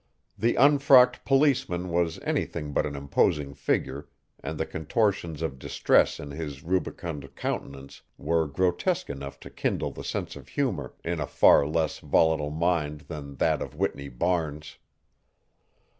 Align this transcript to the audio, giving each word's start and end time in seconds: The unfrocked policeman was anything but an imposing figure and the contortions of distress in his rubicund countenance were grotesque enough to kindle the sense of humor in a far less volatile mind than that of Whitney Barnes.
The 0.35 0.55
unfrocked 0.55 1.25
policeman 1.25 1.89
was 1.89 2.19
anything 2.21 2.73
but 2.73 2.87
an 2.87 2.95
imposing 2.95 3.53
figure 3.53 4.09
and 4.39 4.57
the 4.57 4.65
contortions 4.65 5.43
of 5.43 5.59
distress 5.59 6.19
in 6.19 6.31
his 6.31 6.63
rubicund 6.63 7.35
countenance 7.35 8.01
were 8.17 8.47
grotesque 8.47 9.11
enough 9.11 9.39
to 9.41 9.51
kindle 9.51 9.91
the 9.91 10.03
sense 10.03 10.35
of 10.35 10.47
humor 10.47 10.95
in 11.03 11.19
a 11.19 11.27
far 11.27 11.67
less 11.67 11.99
volatile 11.99 12.49
mind 12.49 13.01
than 13.01 13.35
that 13.35 13.61
of 13.61 13.75
Whitney 13.75 14.09
Barnes. 14.09 14.79